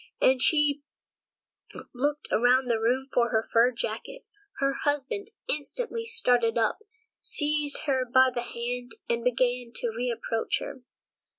[0.19, 0.81] And she
[1.93, 4.25] looked around the room for her fur jacket.
[4.57, 6.79] Her husband instantly started up,
[7.21, 10.81] seized her by the hand, and began to reproach her.